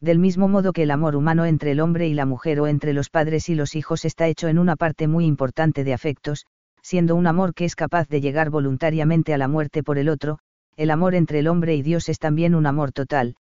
[0.00, 2.92] Del mismo modo que el amor humano entre el hombre y la mujer o entre
[2.92, 6.44] los padres y los hijos está hecho en una parte muy importante de afectos,
[6.84, 10.38] siendo un amor que es capaz de llegar voluntariamente a la muerte por el otro,
[10.76, 13.36] el amor entre el hombre y Dios es también un amor total,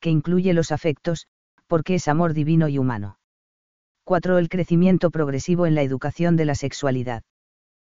[0.00, 1.26] que incluye los afectos,
[1.66, 3.18] porque es amor divino y humano.
[4.04, 4.38] 4.
[4.38, 7.22] El crecimiento progresivo en la educación de la sexualidad.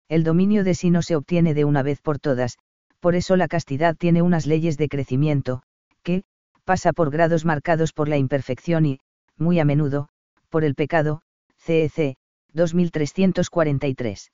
[0.09, 2.57] El dominio de sí no se obtiene de una vez por todas,
[2.99, 5.61] por eso la castidad tiene unas leyes de crecimiento,
[6.01, 6.23] que,
[6.63, 8.99] pasa por grados marcados por la imperfección y,
[9.37, 10.09] muy a menudo,
[10.49, 11.21] por el pecado,
[11.59, 12.15] CEC,
[12.53, 14.31] 2343.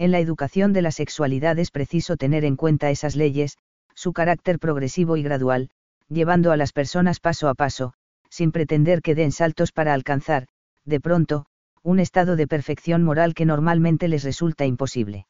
[0.00, 3.58] En la educación de la sexualidad es preciso tener en cuenta esas leyes,
[3.94, 5.68] su carácter progresivo y gradual,
[6.08, 7.92] llevando a las personas paso a paso,
[8.30, 10.46] sin pretender que den saltos para alcanzar,
[10.86, 11.44] de pronto,
[11.82, 15.26] un estado de perfección moral que normalmente les resulta imposible.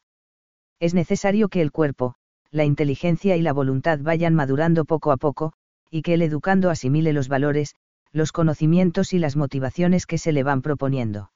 [0.79, 2.15] Es necesario que el cuerpo,
[2.49, 5.51] la inteligencia y la voluntad vayan madurando poco a poco,
[5.89, 7.75] y que el educando asimile los valores,
[8.13, 11.29] los conocimientos y las motivaciones que se le van proponiendo.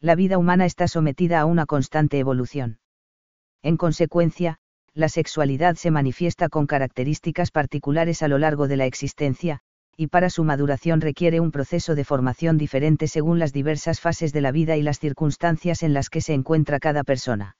[0.00, 2.78] La vida humana está sometida a una constante evolución.
[3.62, 4.58] En consecuencia,
[4.94, 9.60] la sexualidad se manifiesta con características particulares a lo largo de la existencia,
[9.96, 14.40] y para su maduración requiere un proceso de formación diferente según las diversas fases de
[14.40, 17.56] la vida y las circunstancias en las que se encuentra cada persona.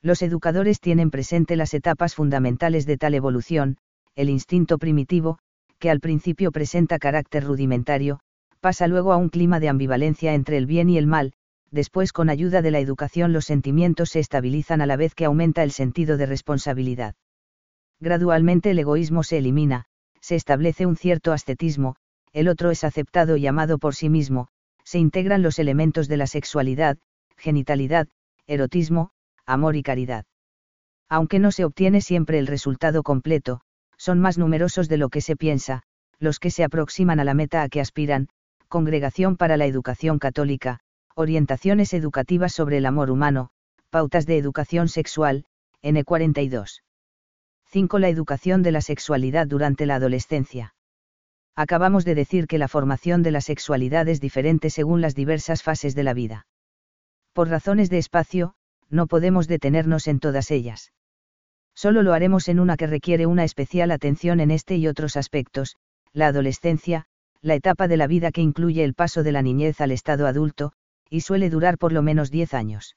[0.00, 3.76] Los educadores tienen presente las etapas fundamentales de tal evolución,
[4.16, 5.38] el instinto primitivo,
[5.78, 8.18] que al principio presenta carácter rudimentario,
[8.58, 11.34] pasa luego a un clima de ambivalencia entre el bien y el mal,
[11.72, 15.62] después con ayuda de la educación los sentimientos se estabilizan a la vez que aumenta
[15.62, 17.16] el sentido de responsabilidad.
[17.98, 19.86] Gradualmente el egoísmo se elimina,
[20.20, 21.96] se establece un cierto ascetismo,
[22.32, 24.48] el otro es aceptado y amado por sí mismo,
[24.84, 26.98] se integran los elementos de la sexualidad,
[27.36, 28.06] genitalidad,
[28.46, 29.10] erotismo,
[29.46, 30.26] amor y caridad.
[31.08, 33.60] Aunque no se obtiene siempre el resultado completo,
[33.96, 35.82] son más numerosos de lo que se piensa,
[36.18, 38.28] los que se aproximan a la meta a que aspiran,
[38.68, 40.80] Congregación para la Educación Católica,
[41.14, 43.50] Orientaciones Educativas sobre el Amor Humano,
[43.90, 45.44] Pautas de Educación Sexual,
[45.82, 46.80] N42.
[47.66, 47.98] 5.
[47.98, 50.74] La educación de la sexualidad durante la adolescencia.
[51.54, 55.94] Acabamos de decir que la formación de la sexualidad es diferente según las diversas fases
[55.94, 56.46] de la vida.
[57.34, 58.54] Por razones de espacio,
[58.88, 60.92] no podemos detenernos en todas ellas.
[61.74, 65.76] Solo lo haremos en una que requiere una especial atención en este y otros aspectos,
[66.14, 67.04] la adolescencia,
[67.42, 70.72] la etapa de la vida que incluye el paso de la niñez al estado adulto,
[71.12, 72.96] y suele durar por lo menos 10 años.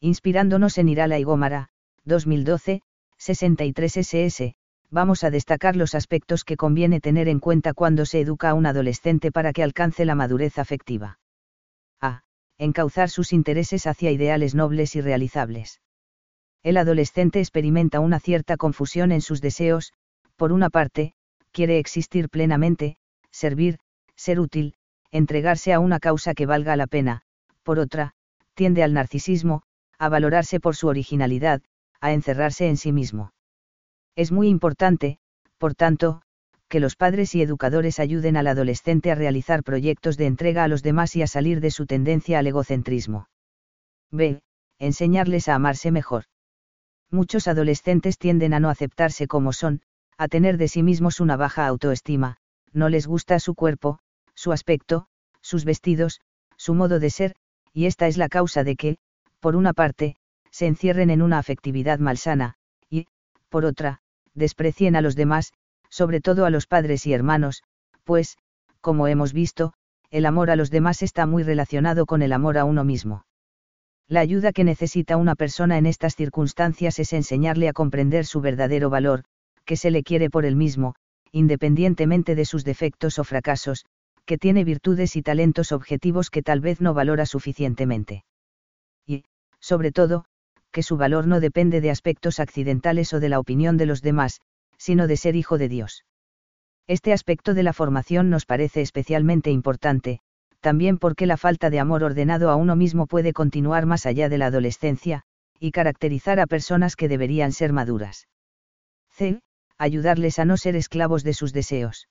[0.00, 1.70] Inspirándonos en Irala y Gómara,
[2.04, 2.82] 2012,
[3.18, 4.54] 63 SS,
[4.90, 8.66] vamos a destacar los aspectos que conviene tener en cuenta cuando se educa a un
[8.66, 11.18] adolescente para que alcance la madurez afectiva.
[12.00, 12.22] A.
[12.58, 15.80] Encauzar sus intereses hacia ideales nobles y realizables
[16.64, 19.92] el adolescente experimenta una cierta confusión en sus deseos,
[20.36, 21.12] por una parte,
[21.52, 22.96] quiere existir plenamente,
[23.30, 23.78] servir,
[24.16, 24.74] ser útil,
[25.14, 27.22] entregarse a una causa que valga la pena,
[27.62, 28.12] por otra,
[28.54, 29.62] tiende al narcisismo,
[29.98, 31.62] a valorarse por su originalidad,
[32.00, 33.32] a encerrarse en sí mismo.
[34.16, 35.18] Es muy importante,
[35.56, 36.20] por tanto,
[36.68, 40.82] que los padres y educadores ayuden al adolescente a realizar proyectos de entrega a los
[40.82, 43.28] demás y a salir de su tendencia al egocentrismo.
[44.10, 44.42] B.
[44.78, 46.24] Enseñarles a amarse mejor
[47.14, 49.80] muchos adolescentes tienden a no aceptarse como son,
[50.18, 52.36] a tener de sí mismos una baja autoestima,
[52.72, 54.00] no les gusta su cuerpo,
[54.34, 55.06] su aspecto,
[55.40, 56.20] sus vestidos,
[56.56, 57.34] su modo de ser,
[57.72, 58.98] y esta es la causa de que,
[59.40, 60.16] por una parte,
[60.50, 62.54] se encierren en una afectividad malsana,
[62.88, 63.06] y,
[63.48, 64.00] por otra,
[64.34, 65.52] desprecien a los demás,
[65.88, 67.62] sobre todo a los padres y hermanos,
[68.04, 68.38] pues,
[68.80, 69.72] como hemos visto,
[70.10, 73.26] el amor a los demás está muy relacionado con el amor a uno mismo.
[74.06, 78.90] La ayuda que necesita una persona en estas circunstancias es enseñarle a comprender su verdadero
[78.90, 79.24] valor,
[79.64, 80.94] que se le quiere por él mismo,
[81.32, 83.86] independientemente de sus defectos o fracasos,
[84.26, 88.24] que tiene virtudes y talentos objetivos que tal vez no valora suficientemente.
[89.06, 89.24] Y,
[89.60, 90.24] sobre todo,
[90.70, 94.40] que su valor no depende de aspectos accidentales o de la opinión de los demás,
[94.76, 96.04] sino de ser hijo de Dios.
[96.86, 100.20] Este aspecto de la formación nos parece especialmente importante,
[100.60, 104.38] también porque la falta de amor ordenado a uno mismo puede continuar más allá de
[104.38, 105.22] la adolescencia,
[105.60, 108.26] y caracterizar a personas que deberían ser maduras.
[109.10, 109.40] C.
[109.78, 112.08] Ayudarles a no ser esclavos de sus deseos.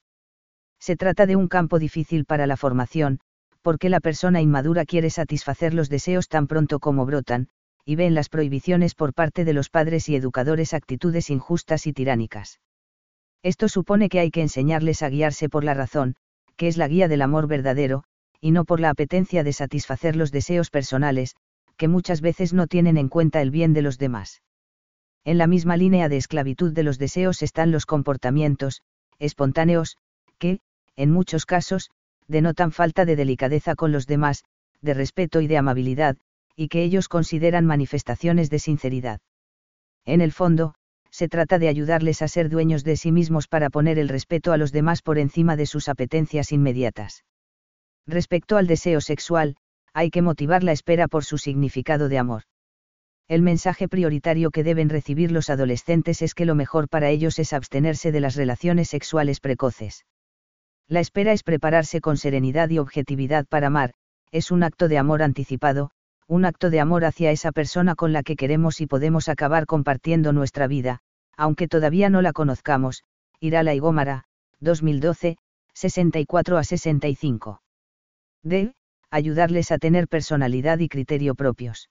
[0.85, 3.21] Se trata de un campo difícil para la formación,
[3.61, 7.47] porque la persona inmadura quiere satisfacer los deseos tan pronto como brotan,
[7.85, 11.93] y ve en las prohibiciones por parte de los padres y educadores actitudes injustas y
[11.93, 12.59] tiránicas.
[13.43, 16.17] Esto supone que hay que enseñarles a guiarse por la razón,
[16.57, 18.03] que es la guía del amor verdadero,
[18.41, 21.37] y no por la apetencia de satisfacer los deseos personales,
[21.77, 24.41] que muchas veces no tienen en cuenta el bien de los demás.
[25.23, 28.81] En la misma línea de esclavitud de los deseos están los comportamientos,
[29.17, 29.95] espontáneos,
[30.39, 30.59] que,
[30.95, 31.89] en muchos casos,
[32.27, 34.43] denotan falta de delicadeza con los demás,
[34.81, 36.17] de respeto y de amabilidad,
[36.55, 39.19] y que ellos consideran manifestaciones de sinceridad.
[40.05, 40.75] En el fondo,
[41.09, 44.57] se trata de ayudarles a ser dueños de sí mismos para poner el respeto a
[44.57, 47.23] los demás por encima de sus apetencias inmediatas.
[48.07, 49.55] Respecto al deseo sexual,
[49.93, 52.43] hay que motivar la espera por su significado de amor.
[53.27, 57.53] El mensaje prioritario que deben recibir los adolescentes es que lo mejor para ellos es
[57.53, 60.05] abstenerse de las relaciones sexuales precoces.
[60.87, 63.93] La espera es prepararse con serenidad y objetividad para amar,
[64.31, 65.91] es un acto de amor anticipado,
[66.27, 70.33] un acto de amor hacia esa persona con la que queremos y podemos acabar compartiendo
[70.33, 70.99] nuestra vida,
[71.37, 73.03] aunque todavía no la conozcamos.
[73.39, 74.25] Irala y Gómara,
[74.59, 75.37] 2012,
[75.73, 77.61] 64 a 65.
[78.43, 78.73] D.
[79.09, 81.89] Ayudarles a tener personalidad y criterio propios.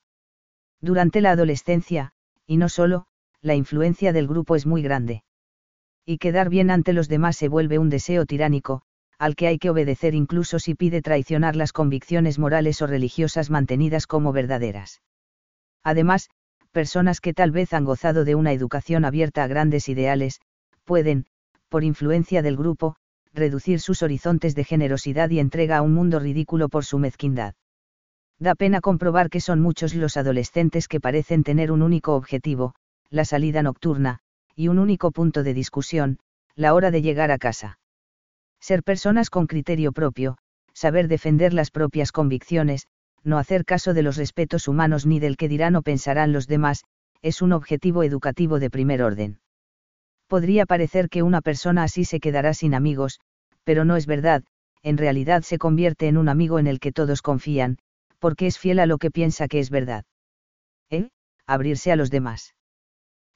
[0.80, 2.12] Durante la adolescencia,
[2.46, 3.06] y no solo,
[3.40, 5.22] la influencia del grupo es muy grande.
[6.04, 8.82] Y quedar bien ante los demás se vuelve un deseo tiránico,
[9.18, 14.08] al que hay que obedecer incluso si pide traicionar las convicciones morales o religiosas mantenidas
[14.08, 15.00] como verdaderas.
[15.84, 16.28] Además,
[16.72, 20.40] personas que tal vez han gozado de una educación abierta a grandes ideales,
[20.84, 21.26] pueden,
[21.68, 22.96] por influencia del grupo,
[23.32, 27.54] reducir sus horizontes de generosidad y entrega a un mundo ridículo por su mezquindad.
[28.40, 32.74] Da pena comprobar que son muchos los adolescentes que parecen tener un único objetivo,
[33.08, 34.18] la salida nocturna,
[34.54, 36.18] y un único punto de discusión,
[36.54, 37.78] la hora de llegar a casa.
[38.60, 40.36] Ser personas con criterio propio,
[40.72, 42.86] saber defender las propias convicciones,
[43.24, 46.84] no hacer caso de los respetos humanos ni del que dirán o pensarán los demás,
[47.22, 49.38] es un objetivo educativo de primer orden
[50.32, 53.20] podría parecer que una persona así se quedará sin amigos,
[53.64, 54.42] pero no es verdad,
[54.82, 57.76] en realidad se convierte en un amigo en el que todos confían,
[58.18, 60.06] porque es fiel a lo que piensa que es verdad.
[60.88, 61.10] ¿Eh?
[61.46, 62.54] Abrirse a los demás.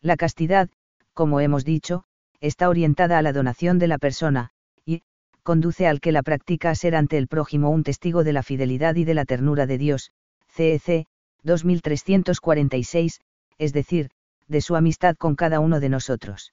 [0.01, 0.71] La castidad,
[1.17, 2.05] como hemos dicho,
[2.43, 4.51] está orientada a la donación de la persona,
[4.85, 5.03] y,
[5.43, 8.97] conduce al que la practica a ser ante el prójimo un testigo de la fidelidad
[8.97, 10.13] y de la ternura de Dios,
[10.49, 11.07] CEC,
[11.43, 13.21] 2346,
[13.57, 14.11] es decir,
[14.47, 16.53] de su amistad con cada uno de nosotros.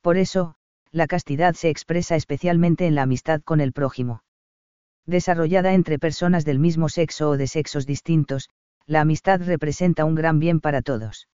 [0.00, 0.56] Por eso,
[0.90, 4.24] la castidad se expresa especialmente en la amistad con el prójimo.
[5.06, 8.48] Desarrollada entre personas del mismo sexo o de sexos distintos,
[8.86, 11.28] la amistad representa un gran bien para todos.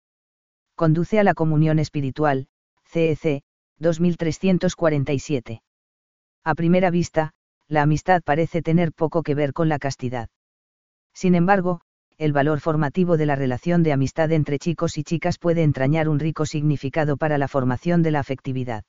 [0.80, 2.46] Conduce a la comunión espiritual,
[2.86, 3.42] CEC,
[3.80, 5.60] 2347.
[6.42, 7.32] A primera vista,
[7.68, 10.30] la amistad parece tener poco que ver con la castidad.
[11.12, 11.82] Sin embargo,
[12.16, 16.18] el valor formativo de la relación de amistad entre chicos y chicas puede entrañar un
[16.18, 18.84] rico significado para la formación de la afectividad.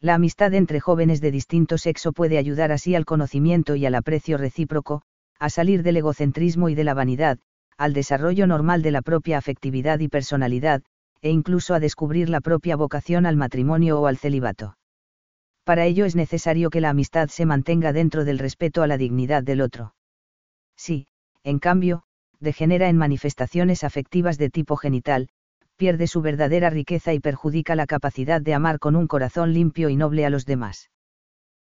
[0.00, 4.38] La amistad entre jóvenes de distinto sexo puede ayudar así al conocimiento y al aprecio
[4.38, 5.02] recíproco,
[5.38, 7.38] a salir del egocentrismo y de la vanidad,
[7.76, 10.82] al desarrollo normal de la propia afectividad y personalidad,
[11.22, 14.76] e incluso a descubrir la propia vocación al matrimonio o al celibato.
[15.64, 19.42] Para ello es necesario que la amistad se mantenga dentro del respeto a la dignidad
[19.42, 19.94] del otro.
[20.76, 21.06] Si,
[21.42, 22.02] en cambio,
[22.40, 25.28] degenera en manifestaciones afectivas de tipo genital,
[25.76, 29.96] pierde su verdadera riqueza y perjudica la capacidad de amar con un corazón limpio y
[29.96, 30.91] noble a los demás.